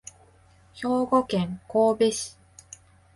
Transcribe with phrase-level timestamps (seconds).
[0.73, 2.35] 兵庫県神戸市